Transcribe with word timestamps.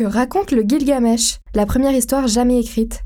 Que 0.00 0.06
raconte 0.06 0.52
le 0.52 0.62
Gilgamesh, 0.62 1.40
la 1.54 1.66
première 1.66 1.92
histoire 1.92 2.26
jamais 2.26 2.58
écrite 2.58 3.04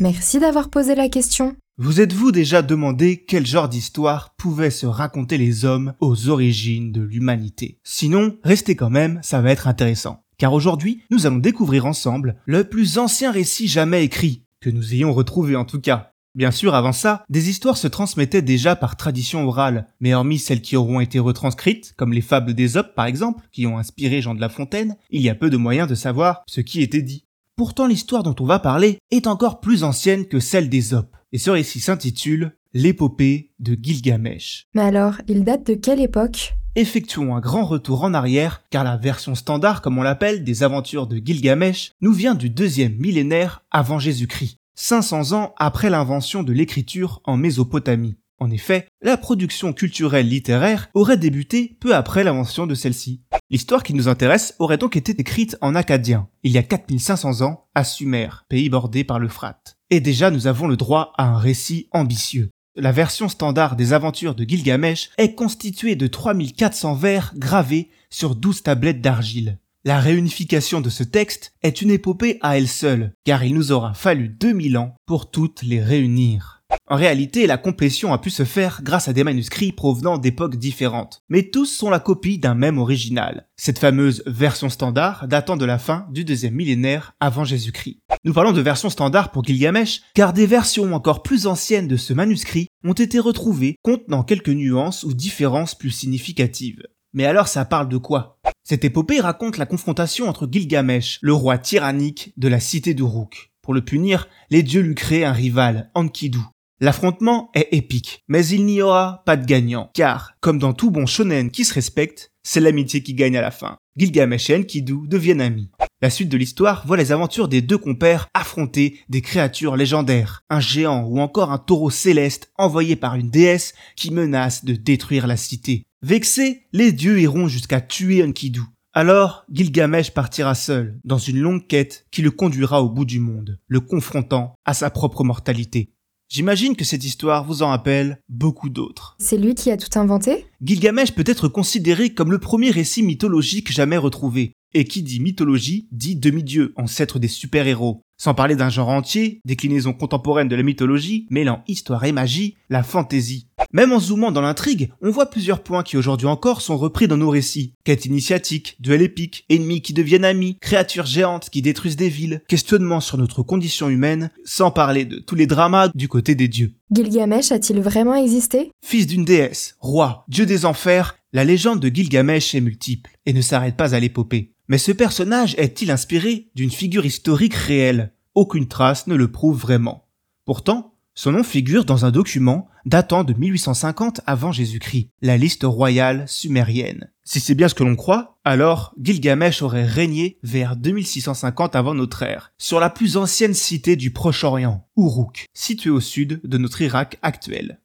Merci 0.00 0.38
d'avoir 0.38 0.70
posé 0.70 0.94
la 0.94 1.10
question. 1.10 1.54
Vous 1.76 2.00
êtes-vous 2.00 2.32
déjà 2.32 2.62
demandé 2.62 3.26
quel 3.28 3.44
genre 3.44 3.68
d'histoire 3.68 4.34
pouvaient 4.38 4.70
se 4.70 4.86
raconter 4.86 5.36
les 5.36 5.66
hommes 5.66 5.92
aux 6.00 6.30
origines 6.30 6.92
de 6.92 7.02
l'humanité? 7.02 7.78
Sinon, 7.84 8.38
restez 8.42 8.74
quand 8.74 8.88
même, 8.88 9.20
ça 9.22 9.42
va 9.42 9.50
être 9.50 9.68
intéressant. 9.68 10.24
Car 10.38 10.54
aujourd'hui, 10.54 11.02
nous 11.10 11.26
allons 11.26 11.36
découvrir 11.36 11.84
ensemble 11.84 12.36
le 12.46 12.64
plus 12.64 12.96
ancien 12.96 13.30
récit 13.30 13.68
jamais 13.68 14.02
écrit, 14.02 14.46
que 14.62 14.70
nous 14.70 14.94
ayons 14.94 15.12
retrouvé 15.12 15.56
en 15.56 15.66
tout 15.66 15.82
cas. 15.82 16.12
Bien 16.34 16.50
sûr, 16.50 16.74
avant 16.74 16.92
ça, 16.92 17.24
des 17.28 17.50
histoires 17.50 17.76
se 17.76 17.88
transmettaient 17.88 18.40
déjà 18.40 18.74
par 18.74 18.96
tradition 18.96 19.46
orale, 19.46 19.86
mais 20.00 20.14
hormis 20.14 20.38
celles 20.38 20.62
qui 20.62 20.76
auront 20.76 21.00
été 21.00 21.18
retranscrites, 21.18 21.92
comme 21.98 22.14
les 22.14 22.22
fables 22.22 22.54
d'Ésope 22.54 22.94
par 22.94 23.04
exemple, 23.04 23.46
qui 23.52 23.66
ont 23.66 23.76
inspiré 23.76 24.22
Jean 24.22 24.34
de 24.34 24.40
La 24.40 24.48
Fontaine, 24.48 24.96
il 25.10 25.20
y 25.20 25.28
a 25.28 25.34
peu 25.34 25.50
de 25.50 25.58
moyens 25.58 25.88
de 25.88 25.94
savoir 25.94 26.42
ce 26.46 26.62
qui 26.62 26.80
était 26.80 27.02
dit. 27.02 27.26
Pourtant 27.54 27.86
l'histoire 27.86 28.22
dont 28.22 28.34
on 28.40 28.46
va 28.46 28.58
parler 28.58 28.96
est 29.10 29.26
encore 29.26 29.60
plus 29.60 29.84
ancienne 29.84 30.24
que 30.24 30.40
celle 30.40 30.70
d'Ésope, 30.70 31.14
et 31.32 31.38
ce 31.38 31.50
récit 31.50 31.80
s'intitule 31.80 32.56
L'épopée 32.74 33.50
de 33.60 33.76
Gilgamesh. 33.78 34.66
Mais 34.74 34.80
alors, 34.80 35.16
il 35.28 35.44
date 35.44 35.66
de 35.66 35.74
quelle 35.74 36.00
époque? 36.00 36.54
Effectuons 36.74 37.36
un 37.36 37.40
grand 37.40 37.66
retour 37.66 38.02
en 38.02 38.14
arrière, 38.14 38.62
car 38.70 38.82
la 38.82 38.96
version 38.96 39.34
standard, 39.34 39.82
comme 39.82 39.98
on 39.98 40.02
l'appelle, 40.02 40.42
des 40.42 40.62
aventures 40.62 41.06
de 41.06 41.18
Gilgamesh, 41.18 41.92
nous 42.00 42.14
vient 42.14 42.34
du 42.34 42.48
deuxième 42.48 42.96
millénaire 42.96 43.62
avant 43.70 43.98
Jésus-Christ. 43.98 44.56
500 44.74 45.32
ans 45.32 45.54
après 45.58 45.90
l'invention 45.90 46.42
de 46.42 46.52
l'écriture 46.52 47.20
en 47.24 47.36
Mésopotamie. 47.36 48.16
En 48.38 48.50
effet, 48.50 48.88
la 49.02 49.16
production 49.16 49.72
culturelle 49.72 50.28
littéraire 50.28 50.88
aurait 50.94 51.16
débuté 51.16 51.76
peu 51.80 51.94
après 51.94 52.24
l'invention 52.24 52.66
de 52.66 52.74
celle-ci. 52.74 53.22
L'histoire 53.50 53.82
qui 53.84 53.94
nous 53.94 54.08
intéresse 54.08 54.56
aurait 54.58 54.78
donc 54.78 54.96
été 54.96 55.12
écrite 55.12 55.56
en 55.60 55.74
acadien, 55.74 56.28
il 56.42 56.50
y 56.50 56.58
a 56.58 56.62
4500 56.62 57.42
ans, 57.42 57.68
à 57.74 57.84
Sumer, 57.84 58.28
pays 58.48 58.68
bordé 58.68 59.04
par 59.04 59.20
l'Euphrate. 59.20 59.76
Et 59.90 60.00
déjà 60.00 60.30
nous 60.30 60.46
avons 60.46 60.66
le 60.66 60.76
droit 60.76 61.12
à 61.18 61.24
un 61.28 61.38
récit 61.38 61.88
ambitieux. 61.92 62.50
La 62.74 62.90
version 62.90 63.28
standard 63.28 63.76
des 63.76 63.92
aventures 63.92 64.34
de 64.34 64.44
Gilgamesh 64.44 65.10
est 65.18 65.34
constituée 65.34 65.94
de 65.94 66.06
3400 66.06 66.94
vers 66.94 67.34
gravés 67.36 67.90
sur 68.08 68.34
12 68.34 68.62
tablettes 68.62 69.02
d'argile. 69.02 69.58
La 69.84 69.98
réunification 69.98 70.80
de 70.80 70.88
ce 70.88 71.02
texte 71.02 71.54
est 71.64 71.82
une 71.82 71.90
épopée 71.90 72.38
à 72.40 72.56
elle 72.56 72.68
seule, 72.68 73.14
car 73.24 73.42
il 73.42 73.54
nous 73.54 73.72
aura 73.72 73.94
fallu 73.94 74.28
2000 74.28 74.78
ans 74.78 74.94
pour 75.06 75.32
toutes 75.32 75.64
les 75.64 75.82
réunir. 75.82 76.62
En 76.86 76.94
réalité, 76.94 77.48
la 77.48 77.58
complétion 77.58 78.12
a 78.12 78.18
pu 78.18 78.30
se 78.30 78.44
faire 78.44 78.82
grâce 78.84 79.08
à 79.08 79.12
des 79.12 79.24
manuscrits 79.24 79.72
provenant 79.72 80.18
d'époques 80.18 80.54
différentes, 80.54 81.22
mais 81.28 81.50
tous 81.50 81.66
sont 81.66 81.90
la 81.90 81.98
copie 81.98 82.38
d'un 82.38 82.54
même 82.54 82.78
original, 82.78 83.48
cette 83.56 83.80
fameuse 83.80 84.22
version 84.24 84.68
standard 84.68 85.26
datant 85.26 85.56
de 85.56 85.64
la 85.64 85.78
fin 85.78 86.06
du 86.12 86.24
deuxième 86.24 86.54
millénaire 86.54 87.16
avant 87.18 87.44
Jésus-Christ. 87.44 87.98
Nous 88.22 88.32
parlons 88.32 88.52
de 88.52 88.60
version 88.60 88.88
standard 88.88 89.32
pour 89.32 89.42
Gilgamesh, 89.42 90.02
car 90.14 90.32
des 90.32 90.46
versions 90.46 90.94
encore 90.94 91.24
plus 91.24 91.48
anciennes 91.48 91.88
de 91.88 91.96
ce 91.96 92.12
manuscrit 92.12 92.68
ont 92.84 92.92
été 92.92 93.18
retrouvées 93.18 93.74
contenant 93.82 94.22
quelques 94.22 94.48
nuances 94.48 95.02
ou 95.02 95.12
différences 95.12 95.74
plus 95.74 95.90
significatives. 95.90 96.84
Mais 97.12 97.26
alors 97.26 97.48
ça 97.48 97.64
parle 97.64 97.88
de 97.88 97.98
quoi? 97.98 98.38
Cette 98.64 98.84
épopée 98.84 99.20
raconte 99.20 99.58
la 99.58 99.66
confrontation 99.66 100.28
entre 100.28 100.48
Gilgamesh, 100.50 101.18
le 101.20 101.34
roi 101.34 101.58
tyrannique 101.58 102.32
de 102.36 102.48
la 102.48 102.60
cité 102.60 102.94
d'Uruk. 102.94 103.50
Pour 103.60 103.74
le 103.74 103.84
punir, 103.84 104.28
les 104.50 104.62
dieux 104.62 104.80
lui 104.82 104.94
créent 104.94 105.24
un 105.24 105.32
rival, 105.32 105.90
Enkidu. 105.94 106.38
L'affrontement 106.80 107.50
est 107.54 107.68
épique, 107.70 108.24
mais 108.26 108.44
il 108.46 108.64
n'y 108.64 108.82
aura 108.82 109.22
pas 109.24 109.36
de 109.36 109.46
gagnant, 109.46 109.90
car, 109.94 110.32
comme 110.40 110.58
dans 110.58 110.72
tout 110.72 110.90
bon 110.90 111.06
shonen 111.06 111.50
qui 111.50 111.64
se 111.64 111.74
respecte, 111.74 112.32
c'est 112.42 112.60
l'amitié 112.60 113.02
qui 113.04 113.14
gagne 113.14 113.36
à 113.36 113.40
la 113.40 113.52
fin. 113.52 113.76
Gilgamesh 113.96 114.50
et 114.50 114.56
Enkidu 114.56 115.06
deviennent 115.06 115.40
amis. 115.40 115.70
La 116.00 116.10
suite 116.10 116.28
de 116.28 116.36
l'histoire 116.36 116.84
voit 116.84 116.96
les 116.96 117.12
aventures 117.12 117.46
des 117.46 117.62
deux 117.62 117.78
compères 117.78 118.26
affronter 118.34 118.98
des 119.08 119.22
créatures 119.22 119.76
légendaires, 119.76 120.40
un 120.50 120.58
géant 120.58 121.04
ou 121.04 121.20
encore 121.20 121.52
un 121.52 121.58
taureau 121.58 121.90
céleste 121.90 122.50
envoyé 122.56 122.96
par 122.96 123.14
une 123.14 123.30
déesse 123.30 123.74
qui 123.94 124.10
menace 124.10 124.64
de 124.64 124.74
détruire 124.74 125.28
la 125.28 125.36
cité. 125.36 125.84
Vexés, 126.04 126.66
les 126.72 126.90
dieux 126.90 127.20
iront 127.20 127.46
jusqu'à 127.46 127.80
tuer 127.80 128.24
Enkidu. 128.24 128.62
Alors, 128.92 129.44
Gilgamesh 129.52 130.10
partira 130.10 130.56
seul, 130.56 130.98
dans 131.04 131.16
une 131.16 131.38
longue 131.38 131.68
quête 131.68 132.06
qui 132.10 132.22
le 132.22 132.32
conduira 132.32 132.82
au 132.82 132.88
bout 132.88 133.04
du 133.04 133.20
monde, 133.20 133.60
le 133.68 133.78
confrontant 133.78 134.56
à 134.64 134.74
sa 134.74 134.90
propre 134.90 135.22
mortalité. 135.22 135.92
J'imagine 136.28 136.74
que 136.74 136.84
cette 136.84 137.04
histoire 137.04 137.44
vous 137.44 137.62
en 137.62 137.68
rappelle 137.68 138.18
beaucoup 138.28 138.68
d'autres. 138.68 139.14
C'est 139.20 139.38
lui 139.38 139.54
qui 139.54 139.70
a 139.70 139.76
tout 139.76 139.96
inventé? 139.96 140.46
Gilgamesh 140.60 141.12
peut 141.12 141.22
être 141.24 141.46
considéré 141.46 142.14
comme 142.14 142.32
le 142.32 142.40
premier 142.40 142.70
récit 142.70 143.04
mythologique 143.04 143.70
jamais 143.70 143.96
retrouvé. 143.96 144.54
Et 144.74 144.84
qui 144.84 145.02
dit 145.02 145.20
mythologie 145.20 145.86
dit 145.92 146.16
demi-dieu, 146.16 146.72
ancêtre 146.76 147.18
des 147.18 147.28
super-héros. 147.28 148.00
Sans 148.16 148.32
parler 148.34 148.56
d'un 148.56 148.70
genre 148.70 148.88
entier, 148.88 149.40
déclinaison 149.44 149.92
contemporaine 149.92 150.48
de 150.48 150.56
la 150.56 150.62
mythologie, 150.62 151.26
mêlant 151.28 151.62
histoire 151.68 152.04
et 152.04 152.12
magie, 152.12 152.56
la 152.70 152.82
fantaisie. 152.82 153.48
Même 153.74 153.92
en 153.92 154.00
zoomant 154.00 154.32
dans 154.32 154.42
l'intrigue, 154.42 154.92
on 155.00 155.10
voit 155.10 155.30
plusieurs 155.30 155.62
points 155.62 155.82
qui 155.82 155.96
aujourd'hui 155.96 156.26
encore 156.26 156.60
sont 156.60 156.76
repris 156.76 157.08
dans 157.08 157.16
nos 157.16 157.30
récits. 157.30 157.72
Quête 157.84 158.04
initiatique, 158.04 158.76
duel 158.80 159.00
épique, 159.00 159.46
ennemis 159.48 159.80
qui 159.80 159.94
deviennent 159.94 160.26
amis, 160.26 160.58
créatures 160.60 161.06
géantes 161.06 161.48
qui 161.48 161.62
détruisent 161.62 161.96
des 161.96 162.10
villes, 162.10 162.42
questionnement 162.48 163.00
sur 163.00 163.16
notre 163.16 163.42
condition 163.42 163.88
humaine, 163.88 164.30
sans 164.44 164.70
parler 164.70 165.06
de 165.06 165.18
tous 165.18 165.36
les 165.36 165.46
dramas 165.46 165.88
du 165.94 166.06
côté 166.06 166.34
des 166.34 166.48
dieux. 166.48 166.74
Gilgamesh 166.90 167.50
a-t-il 167.50 167.80
vraiment 167.80 168.14
existé? 168.14 168.72
Fils 168.84 169.06
d'une 169.06 169.24
déesse, 169.24 169.76
roi, 169.80 170.26
dieu 170.28 170.44
des 170.44 170.66
enfers, 170.66 171.16
la 171.32 171.44
légende 171.44 171.80
de 171.80 171.88
Gilgamesh 171.88 172.54
est 172.54 172.60
multiple 172.60 173.10
et 173.24 173.32
ne 173.32 173.40
s'arrête 173.40 173.78
pas 173.78 173.94
à 173.94 174.00
l'épopée. 174.00 174.52
Mais 174.68 174.76
ce 174.76 174.92
personnage 174.92 175.54
est-il 175.56 175.90
inspiré 175.90 176.50
d'une 176.54 176.70
figure 176.70 177.06
historique 177.06 177.54
réelle? 177.54 178.12
Aucune 178.34 178.68
trace 178.68 179.06
ne 179.06 179.14
le 179.14 179.32
prouve 179.32 179.58
vraiment. 179.58 180.04
Pourtant, 180.44 180.91
son 181.14 181.32
nom 181.32 181.42
figure 181.42 181.84
dans 181.84 182.04
un 182.04 182.10
document 182.10 182.68
datant 182.86 183.22
de 183.22 183.34
1850 183.34 184.22
avant 184.26 184.50
Jésus-Christ, 184.50 185.10
la 185.20 185.36
liste 185.36 185.64
royale 185.64 186.24
sumérienne. 186.26 187.10
Si 187.24 187.38
c'est 187.38 187.54
bien 187.54 187.68
ce 187.68 187.74
que 187.74 187.84
l'on 187.84 187.96
croit, 187.96 188.38
alors 188.44 188.94
Gilgamesh 189.00 189.62
aurait 189.62 189.84
régné 189.84 190.38
vers 190.42 190.76
2650 190.76 191.76
avant 191.76 191.94
notre 191.94 192.22
ère, 192.22 192.52
sur 192.58 192.80
la 192.80 192.90
plus 192.90 193.16
ancienne 193.16 193.54
cité 193.54 193.94
du 193.94 194.10
Proche-Orient, 194.10 194.86
Uruk, 194.96 195.46
située 195.52 195.90
au 195.90 196.00
sud 196.00 196.40
de 196.42 196.58
notre 196.58 196.80
Irak 196.80 197.18
actuel. 197.22 197.80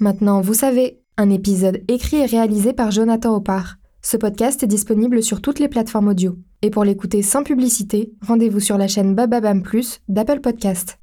Maintenant, 0.00 0.40
vous 0.40 0.54
savez, 0.54 1.02
un 1.16 1.30
épisode 1.30 1.82
écrit 1.88 2.18
et 2.18 2.26
réalisé 2.26 2.72
par 2.72 2.92
Jonathan 2.92 3.34
Oppard. 3.34 3.76
Ce 4.00 4.16
podcast 4.16 4.62
est 4.62 4.68
disponible 4.68 5.22
sur 5.22 5.42
toutes 5.42 5.58
les 5.58 5.68
plateformes 5.68 6.08
audio. 6.08 6.38
Et 6.62 6.70
pour 6.70 6.84
l'écouter 6.84 7.22
sans 7.22 7.42
publicité, 7.42 8.12
rendez-vous 8.26 8.60
sur 8.60 8.78
la 8.78 8.88
chaîne 8.88 9.14
Bababam 9.14 9.62
Plus 9.62 10.00
d'Apple 10.08 10.40
Podcast. 10.40 10.97